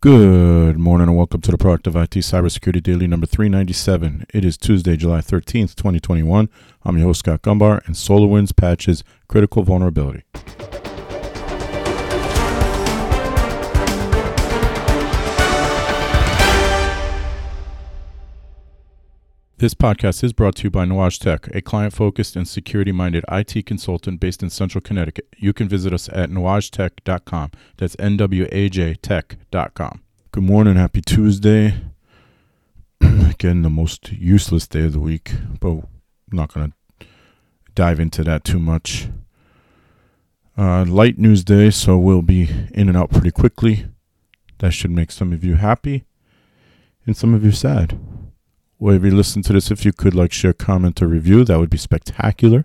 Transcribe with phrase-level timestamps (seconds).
[0.00, 4.26] Good morning and welcome to the Product of IT Cybersecurity Daily number 397.
[4.32, 6.48] It is Tuesday, July 13th, 2021.
[6.84, 10.22] I'm your host, Scott Gumbar, and SolarWinds patches critical vulnerability.
[19.58, 23.24] This podcast is brought to you by Nuage Tech, a client focused and security minded
[23.28, 25.26] IT consultant based in central Connecticut.
[25.36, 27.50] You can visit us at nuagetech.com.
[27.76, 30.02] That's N W A J tech.com.
[30.30, 30.76] Good morning.
[30.76, 31.74] Happy Tuesday.
[33.00, 35.88] Again, the most useless day of the week, but I'm
[36.30, 37.06] not going to
[37.74, 39.08] dive into that too much.
[40.56, 43.88] Uh, light news day, so we'll be in and out pretty quickly.
[44.58, 46.04] That should make some of you happy
[47.06, 47.98] and some of you sad
[48.78, 51.70] wherever you listen to this, if you could like share, comment, or review, that would
[51.70, 52.64] be spectacular.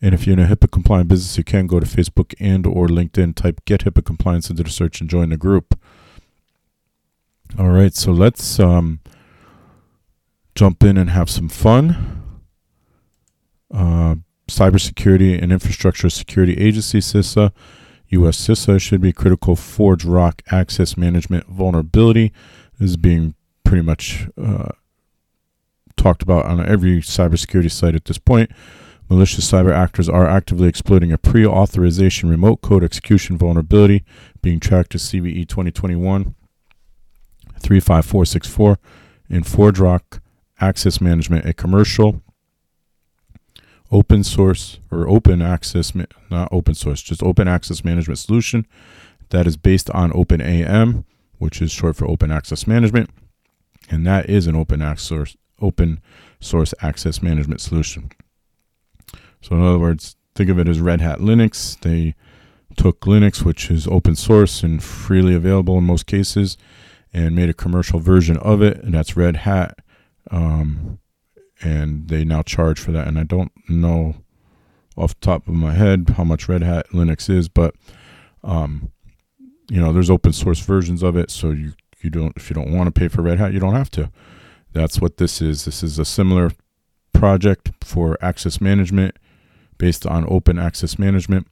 [0.00, 2.86] And if you're in a HIPAA compliant business, you can go to Facebook and or
[2.86, 5.78] LinkedIn, type get HIPAA compliance into the search and join the group.
[7.58, 9.00] All right, so let's um,
[10.54, 12.22] jump in and have some fun.
[13.72, 14.16] Uh,
[14.48, 17.52] Cybersecurity and Infrastructure Security Agency, CISA,
[18.08, 22.32] US CISA, should be critical ForgeRock access management vulnerability.
[22.80, 24.70] Is being pretty much uh,
[26.00, 28.50] talked about on every cybersecurity site at this point.
[29.08, 34.04] Malicious cyber actors are actively exploiting a pre authorization remote code execution vulnerability
[34.40, 36.34] being tracked as CVE 2021
[37.58, 38.78] 35464
[39.28, 40.20] in ForgeRock
[40.60, 42.22] Access Management, a commercial
[43.92, 45.92] open source or open access,
[46.30, 48.66] not open source, just open access management solution
[49.30, 51.04] that is based on OpenAM,
[51.38, 53.10] which is short for Open Access Management.
[53.88, 56.00] And that is an open access, open
[56.40, 58.10] source access management solution.
[59.40, 61.78] So, in other words, think of it as Red Hat Linux.
[61.80, 62.14] They
[62.76, 66.56] took Linux, which is open source and freely available in most cases,
[67.12, 69.78] and made a commercial version of it, and that's Red Hat.
[70.30, 70.98] Um,
[71.62, 73.06] and they now charge for that.
[73.06, 74.16] And I don't know
[74.96, 77.74] off the top of my head how much Red Hat Linux is, but
[78.42, 78.90] um,
[79.68, 82.72] you know, there's open source versions of it, so you you don't if you don't
[82.72, 84.10] want to pay for Red Hat, you don't have to.
[84.72, 85.64] That's what this is.
[85.64, 86.52] This is a similar
[87.12, 89.16] project for access management
[89.78, 91.46] based on open access management.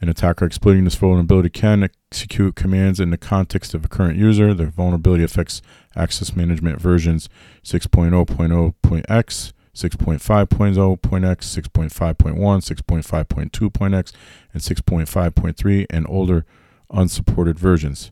[0.00, 4.52] An attacker exploiting this vulnerability can execute commands in the context of a current user.
[4.52, 5.62] The vulnerability affects
[5.94, 7.28] access management versions
[7.62, 14.12] 6.0.0.x, 6.5.0.x, 6.5.1, 6.5.2.x,
[14.52, 16.44] and 6.5.3, and older
[16.90, 18.10] unsupported versions.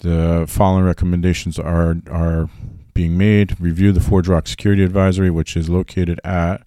[0.00, 2.48] The following recommendations are, are
[2.94, 3.60] being made.
[3.60, 6.62] Review the ForgeRock Security Advisory, which is located at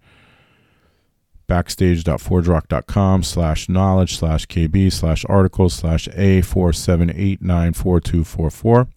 [1.48, 8.88] backstage.forgerock.com slash knowledge slash kb slash articles slash a47894244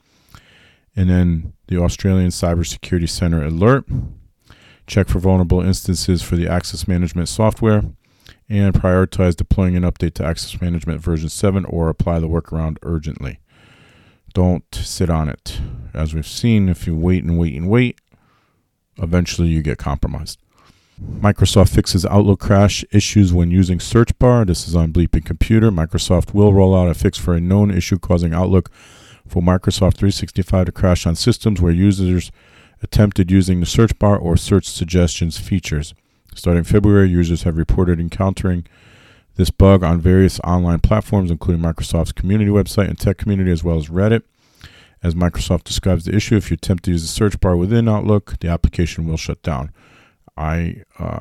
[0.97, 3.85] and then the australian cybersecurity center alert
[4.89, 7.85] check for vulnerable instances for the access management software
[8.49, 13.39] and prioritize deploying an update to access management version 7 or apply the workaround urgently
[14.33, 15.61] don't sit on it.
[15.95, 17.99] As we've seen, if you wait and wait and wait,
[18.99, 20.39] eventually you get compromised.
[21.01, 24.45] Microsoft fixes Outlook crash issues when using search bar.
[24.45, 25.71] This is on Bleeping Computer.
[25.71, 28.71] Microsoft will roll out a fix for a known issue causing Outlook
[29.27, 32.31] for Microsoft 365 to crash on systems where users
[32.83, 35.95] attempted using the search bar or search suggestions features.
[36.35, 38.67] Starting February, users have reported encountering
[39.37, 43.79] this bug on various online platforms, including Microsoft's community website and tech community, as well
[43.79, 44.23] as Reddit.
[45.03, 48.39] As Microsoft describes the issue, if you attempt to use the search bar within Outlook,
[48.41, 49.73] the application will shut down.
[50.37, 51.21] I uh,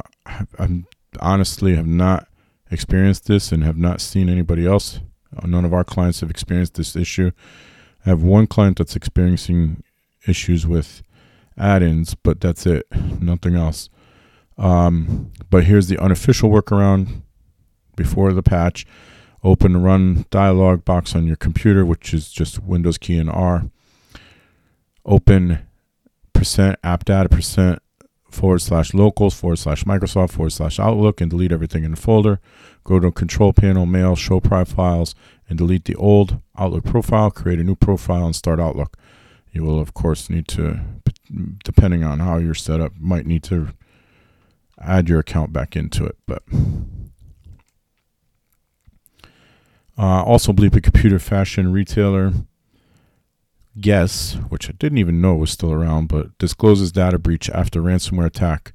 [0.57, 0.85] I'm
[1.19, 2.27] honestly have not
[2.71, 4.99] experienced this and have not seen anybody else.
[5.35, 7.31] Uh, none of our clients have experienced this issue.
[8.05, 9.83] I have one client that's experiencing
[10.27, 11.01] issues with
[11.57, 12.85] add-ins, but that's it.
[13.19, 13.89] Nothing else.
[14.57, 17.21] Um, but here's the unofficial workaround
[17.95, 18.85] before the patch.
[19.43, 23.69] Open run dialog box on your computer, which is just Windows key and R.
[25.05, 25.59] Open
[26.33, 27.81] percent app data percent
[28.29, 32.39] forward slash locals forward slash Microsoft forward slash Outlook and delete everything in the folder.
[32.83, 35.15] Go to control panel, mail, show profiles,
[35.47, 37.31] and delete the old Outlook profile.
[37.31, 38.97] Create a new profile and start Outlook.
[39.51, 40.79] You will, of course, need to,
[41.63, 43.69] depending on how you're set up, might need to
[44.79, 46.17] add your account back into it.
[46.27, 46.43] But
[49.99, 52.31] Uh, also, Bleeping Computer fashion retailer
[53.79, 58.25] Guess, which I didn't even know was still around, but discloses data breach after ransomware
[58.25, 58.71] attack.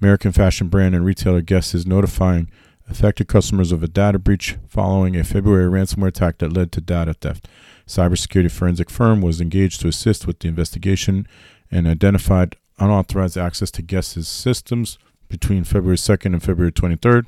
[0.00, 2.50] American fashion brand and retailer Guess is notifying
[2.88, 7.14] affected customers of a data breach following a February ransomware attack that led to data
[7.14, 7.48] theft.
[7.86, 11.26] cybersecurity forensic firm was engaged to assist with the investigation
[11.70, 14.98] and identified unauthorized access to Guess's systems
[15.28, 17.24] between February 2nd and February 23rd.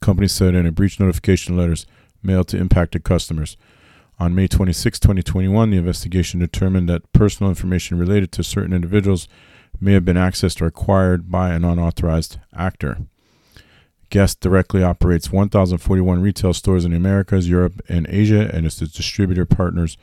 [0.00, 1.86] Company said in a breach notification letters
[2.24, 3.56] mailed to impacted customers.
[4.18, 9.28] On May 26, 2021, the investigation determined that personal information related to certain individuals
[9.80, 12.98] may have been accessed or acquired by an unauthorized actor.
[14.10, 19.44] Guess directly operates 1,041 retail stores in the Americas, Europe, and Asia, and its distributor
[19.44, 19.96] partners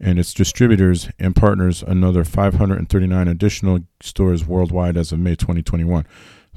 [0.00, 6.06] and its distributors and partners another 539 additional stores worldwide as of May 2021.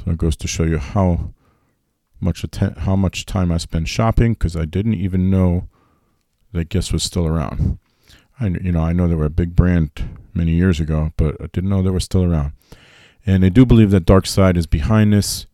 [0.04, 1.33] So it goes to show you how
[2.21, 5.68] much atten- how much time I spend shopping because I didn't even know
[6.53, 7.79] that Guess was still around.
[8.39, 11.47] I you know I know they were a big brand many years ago, but I
[11.47, 12.53] didn't know they were still around.
[13.25, 15.45] And they do believe that DarkSide is behind this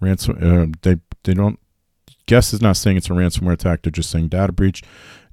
[0.00, 0.38] ransom.
[0.40, 1.58] Uh, they they don't.
[2.26, 3.82] Guess is not saying it's a ransomware attack.
[3.82, 4.82] They're just saying data breach.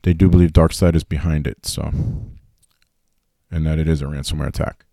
[0.03, 1.65] They do believe DarkSide is behind it.
[1.65, 1.91] So,
[3.51, 4.85] and that it is a ransomware attack.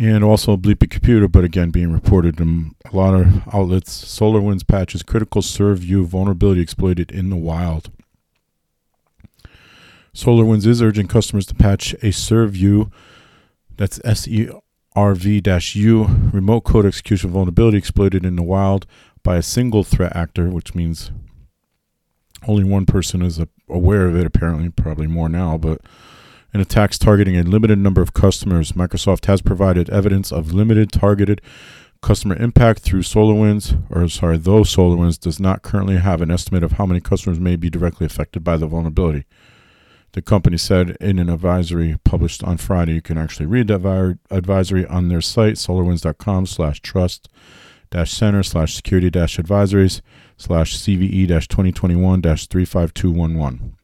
[0.00, 4.04] And also Bleeping Computer, but again being reported in a lot of outlets.
[4.04, 7.90] SolarWinds patches critical Serv-U vulnerability exploited in the wild.
[10.14, 12.92] SolarWinds is urging customers to patch a Serv-U,
[13.76, 14.48] that's S E
[14.94, 15.42] R V
[15.74, 18.86] U, remote code execution vulnerability exploited in the wild
[19.22, 21.10] by a single threat actor, which means
[22.46, 25.80] only one person is aware of it, apparently, probably more now, but
[26.54, 28.72] in attacks targeting a limited number of customers.
[28.72, 31.40] Microsoft has provided evidence of limited targeted
[32.00, 36.72] customer impact through SolarWinds, or sorry, though SolarWinds does not currently have an estimate of
[36.72, 39.24] how many customers may be directly affected by the vulnerability.
[40.12, 44.86] The company said in an advisory published on Friday, you can actually read that advisory
[44.86, 47.28] on their site, solarwinds.com slash trust
[47.90, 50.00] dash center slash security dash advisories
[50.36, 53.77] slash CVE dash 2021 dash 35211.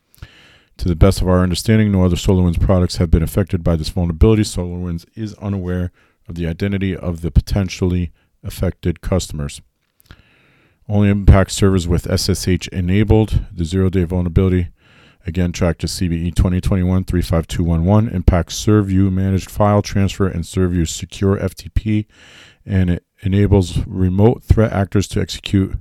[0.79, 3.89] To the best of our understanding, no other SolarWinds products have been affected by this
[3.89, 4.43] vulnerability.
[4.43, 5.93] SolarWinds is unaware
[6.29, 8.13] of the identity of the potentially
[8.43, 9.63] affected customers.
[10.89, 13.47] Only impacts servers with SSH enabled.
[13.53, 14.69] The zero day vulnerability
[15.27, 22.05] Again, tracked to CVE 2021 35211 impacts Serv-U managed file transfer and Serv-U secure FTP,
[22.67, 25.77] and it enables remote threat actors to execute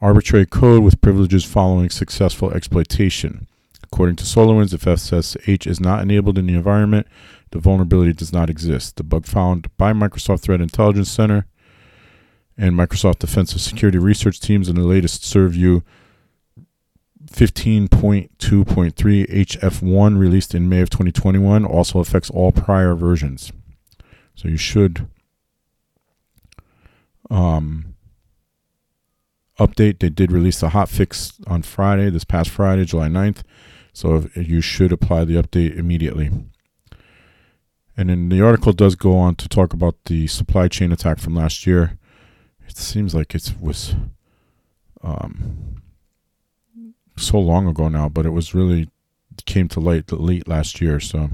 [0.00, 3.46] arbitrary code with privileges following successful exploitation.
[3.92, 7.06] According to SolarWinds, if SSH is not enabled in the environment,
[7.50, 8.96] the vulnerability does not exist.
[8.96, 11.46] The bug found by Microsoft Threat Intelligence Center
[12.56, 15.82] and Microsoft Defensive Security Research teams in the latest Serv-U
[17.30, 23.52] 15.2.3 HF1 released in May of 2021 also affects all prior versions.
[24.34, 25.08] So you should
[27.30, 27.94] um,
[29.58, 29.98] update.
[29.98, 33.42] They did release a hot fix on Friday, this past Friday, July 9th.
[33.98, 36.30] So you should apply the update immediately.
[37.96, 41.34] And then the article does go on to talk about the supply chain attack from
[41.34, 41.98] last year.
[42.68, 43.96] It seems like it was
[45.02, 45.82] um,
[47.16, 48.88] so long ago now, but it was really
[49.46, 51.00] came to light late last year.
[51.00, 51.30] So,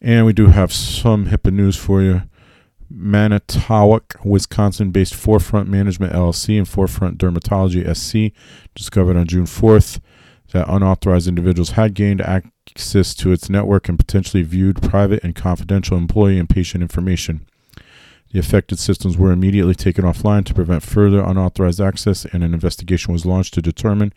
[0.00, 2.22] and we do have some HIPAA news for you.
[2.88, 8.32] Manitowoc, Wisconsin-based Forefront Management LLC and Forefront Dermatology SC
[8.76, 9.98] discovered on June 4th
[10.52, 15.96] that unauthorized individuals had gained access to its network and potentially viewed private and confidential
[15.96, 17.46] employee and patient information.
[18.32, 23.12] The affected systems were immediately taken offline to prevent further unauthorized access, and an investigation
[23.12, 24.12] was launched to determine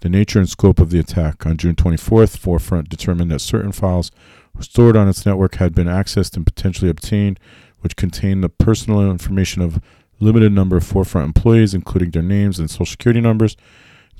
[0.00, 1.46] the nature and scope of the attack.
[1.46, 4.10] On June 24th, Forefront determined that certain files
[4.58, 7.38] stored on its network had been accessed and potentially obtained,
[7.80, 9.80] which contained the personal information of
[10.18, 13.56] limited number of Forefront employees, including their names and social security numbers.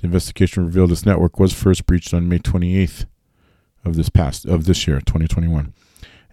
[0.03, 3.05] The investigation revealed this network was first breached on May 28th
[3.85, 5.73] of this past of this year, 2021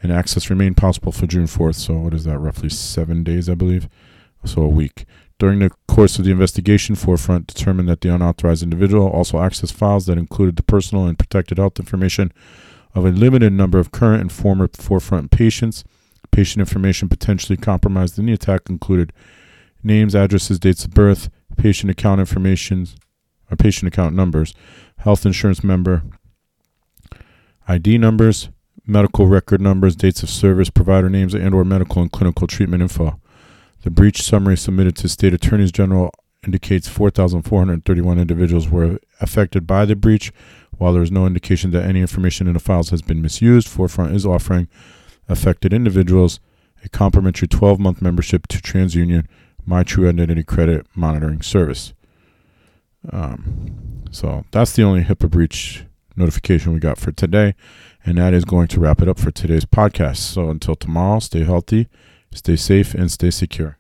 [0.03, 1.77] and access remained possible for June 4th.
[1.77, 2.41] So, what is that?
[2.41, 3.89] Roughly seven days, I believe.
[4.45, 5.05] So, a week.
[5.39, 10.07] During the course of the investigation, Forefront determined that the unauthorized individual also accessed files
[10.07, 12.33] that included the personal and protected health information
[12.93, 15.85] of a limited number of current and former Forefront patients.
[16.33, 19.13] Patient information potentially compromised in the attack included
[19.85, 22.89] names, addresses, dates of birth, patient account information,
[23.57, 24.55] patient account numbers,
[24.99, 26.03] health insurance member,
[27.69, 28.49] ID numbers,
[28.87, 33.21] medical record numbers, dates of service, provider names, and or medical and clinical treatment info.
[33.83, 36.11] The breach summary submitted to state attorneys general
[36.45, 40.33] indicates 4,431 individuals were affected by the breach.
[40.79, 44.15] While there is no indication that any information in the files has been misused, Forefront
[44.15, 44.69] is offering
[45.29, 46.41] affected individuals
[46.83, 49.27] a complimentary 12-month membership to TransUnion
[49.67, 51.93] My True Identity Credit Monitoring Service.
[53.11, 55.85] Um, so that's the only HIPAA breach
[56.17, 57.55] notification we got for today.
[58.05, 60.19] And that is going to wrap it up for today's podcast.
[60.19, 61.89] So until tomorrow, stay healthy,
[62.33, 63.80] stay safe, and stay secure.